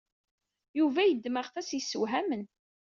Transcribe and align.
Yuba 0.79 1.01
yeddem 1.03 1.39
aɣtas 1.41 1.69
yeszewhamen. 1.73 2.43